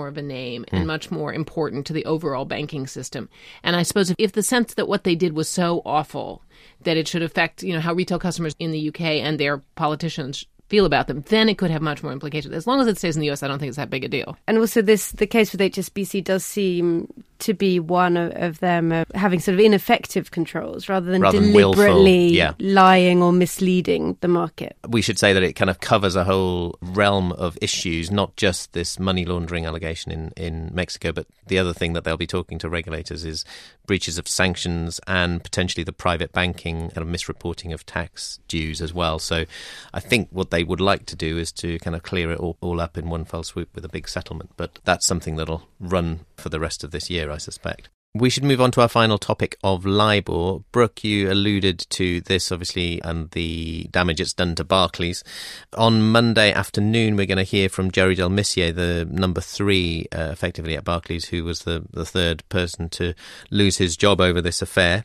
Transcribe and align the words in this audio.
More 0.00 0.08
of 0.08 0.16
a 0.16 0.22
name 0.22 0.64
and 0.68 0.80
hmm. 0.80 0.86
much 0.86 1.10
more 1.10 1.30
important 1.30 1.86
to 1.86 1.92
the 1.92 2.06
overall 2.06 2.46
banking 2.46 2.86
system. 2.86 3.28
And 3.62 3.76
I 3.76 3.82
suppose 3.82 4.10
if, 4.10 4.16
if 4.18 4.32
the 4.32 4.42
sense 4.42 4.72
that 4.74 4.88
what 4.88 5.04
they 5.04 5.14
did 5.14 5.34
was 5.34 5.46
so 5.46 5.82
awful 5.84 6.42
that 6.84 6.96
it 6.96 7.06
should 7.06 7.22
affect, 7.22 7.62
you 7.62 7.74
know, 7.74 7.80
how 7.80 7.92
retail 7.92 8.18
customers 8.18 8.54
in 8.58 8.70
the 8.70 8.88
UK 8.88 9.02
and 9.02 9.38
their 9.38 9.58
politicians 9.74 10.46
feel 10.70 10.86
about 10.86 11.06
them, 11.06 11.22
then 11.28 11.50
it 11.50 11.58
could 11.58 11.70
have 11.70 11.82
much 11.82 12.02
more 12.02 12.12
implications. 12.12 12.54
As 12.54 12.66
long 12.66 12.80
as 12.80 12.86
it 12.86 12.96
stays 12.96 13.14
in 13.14 13.20
the 13.20 13.30
US, 13.30 13.42
I 13.42 13.48
don't 13.48 13.58
think 13.58 13.68
it's 13.68 13.76
that 13.76 13.90
big 13.90 14.04
a 14.04 14.08
deal. 14.08 14.38
And 14.46 14.56
also, 14.56 14.80
this 14.80 15.12
the 15.12 15.26
case 15.26 15.52
with 15.52 15.60
HSBC 15.60 16.24
does 16.24 16.46
seem 16.46 17.12
to 17.40 17.54
be 17.54 17.80
one 17.80 18.16
of, 18.16 18.32
of 18.32 18.60
them 18.60 18.92
uh, 18.92 19.04
having 19.14 19.40
sort 19.40 19.54
of 19.54 19.60
ineffective 19.60 20.30
controls 20.30 20.88
rather 20.88 21.10
than 21.10 21.22
Rather 21.22 21.40
than 21.40 21.52
deliberately 21.52 22.28
yeah. 22.28 22.54
lying 22.58 23.22
or 23.22 23.32
misleading 23.32 24.16
the 24.20 24.28
market. 24.28 24.76
we 24.88 25.02
should 25.02 25.18
say 25.18 25.32
that 25.32 25.42
it 25.42 25.54
kind 25.54 25.70
of 25.70 25.80
covers 25.80 26.16
a 26.16 26.24
whole 26.24 26.78
realm 26.80 27.32
of 27.32 27.58
issues, 27.60 28.10
not 28.10 28.36
just 28.36 28.72
this 28.72 28.98
money 28.98 29.24
laundering 29.24 29.66
allegation 29.66 30.12
in, 30.12 30.32
in 30.36 30.70
Mexico, 30.72 31.12
but 31.12 31.26
the 31.46 31.58
other 31.58 31.72
thing 31.72 31.92
that 31.94 32.04
they'll 32.04 32.16
be 32.16 32.26
talking 32.26 32.58
to 32.58 32.68
regulators 32.68 33.24
is 33.24 33.44
breaches 33.86 34.18
of 34.18 34.28
sanctions 34.28 35.00
and 35.06 35.42
potentially 35.42 35.82
the 35.82 35.92
private 35.92 36.32
banking 36.32 36.90
kind 36.90 36.98
of 36.98 37.08
misreporting 37.08 37.74
of 37.74 37.84
tax 37.84 38.38
dues 38.46 38.80
as 38.80 38.94
well. 38.94 39.18
So 39.18 39.46
I 39.92 40.00
think 40.00 40.28
what 40.30 40.50
they 40.50 40.62
would 40.62 40.80
like 40.80 41.06
to 41.06 41.16
do 41.16 41.38
is 41.38 41.50
to 41.52 41.78
kind 41.80 41.96
of 41.96 42.02
clear 42.02 42.30
it 42.30 42.38
all, 42.38 42.56
all 42.60 42.80
up 42.80 42.96
in 42.96 43.10
one 43.10 43.24
fell 43.24 43.42
swoop 43.42 43.74
with 43.74 43.84
a 43.84 43.88
big 43.88 44.08
settlement. 44.08 44.50
But 44.56 44.78
that's 44.84 45.06
something 45.06 45.36
that'll 45.36 45.68
run 45.80 46.20
for 46.40 46.48
the 46.48 46.60
rest 46.60 46.82
of 46.82 46.90
this 46.90 47.10
year, 47.10 47.30
I 47.30 47.38
suspect. 47.38 47.88
We 48.12 48.28
should 48.28 48.42
move 48.42 48.60
on 48.60 48.72
to 48.72 48.80
our 48.80 48.88
final 48.88 49.18
topic 49.18 49.56
of 49.62 49.86
LIBOR. 49.86 50.64
Brooke, 50.72 51.04
you 51.04 51.30
alluded 51.30 51.86
to 51.90 52.20
this 52.22 52.50
obviously 52.50 53.00
and 53.02 53.30
the 53.30 53.86
damage 53.92 54.20
it's 54.20 54.32
done 54.32 54.56
to 54.56 54.64
Barclays. 54.64 55.22
On 55.76 56.10
Monday 56.10 56.52
afternoon, 56.52 57.14
we're 57.14 57.26
going 57.26 57.38
to 57.38 57.44
hear 57.44 57.68
from 57.68 57.92
Jerry 57.92 58.16
Del 58.16 58.28
Missier, 58.28 58.72
the 58.72 59.06
number 59.08 59.40
three, 59.40 60.08
uh, 60.10 60.30
effectively 60.32 60.76
at 60.76 60.82
Barclays, 60.82 61.26
who 61.26 61.44
was 61.44 61.60
the, 61.60 61.84
the 61.92 62.04
third 62.04 62.42
person 62.48 62.88
to 62.88 63.14
lose 63.52 63.76
his 63.76 63.96
job 63.96 64.20
over 64.20 64.40
this 64.40 64.60
affair. 64.60 65.04